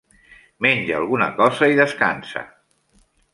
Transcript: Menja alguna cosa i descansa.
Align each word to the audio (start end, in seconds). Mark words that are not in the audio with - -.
Menja 0.65 0.95
alguna 0.99 1.27
cosa 1.41 1.69
i 1.75 1.77
descansa. 1.81 2.45